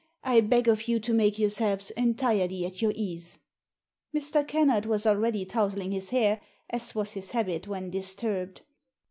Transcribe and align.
I 0.23 0.41
beg 0.41 0.67
of 0.67 0.87
you 0.87 0.99
to 0.99 1.13
make 1.13 1.37
yourselves 1.37 1.91
entirely 1.91 2.65
at 2.65 2.81
your 2.81 2.91
ease." 2.95 3.37
Mr. 4.17 4.47
Kennard 4.47 4.87
was 4.87 5.05
already 5.05 5.45
tousling 5.45 5.91
his 5.91 6.09
hair, 6.09 6.41
as 6.71 6.95
was 6.95 7.13
his 7.13 7.29
habit 7.29 7.67
when 7.67 7.91
disturbed. 7.91 8.61